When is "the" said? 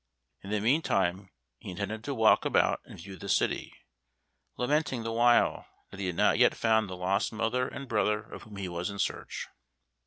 0.49-0.59, 3.17-3.29, 5.03-5.11, 6.89-6.97